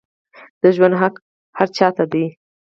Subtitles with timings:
[0.61, 1.15] د ژوند حق
[1.57, 2.25] هر چا ته دی